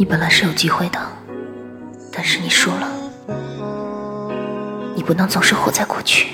[0.00, 0.98] 你本来是有机会的
[2.10, 2.90] 但是你输了
[4.96, 6.26] 你不能总是活在过去。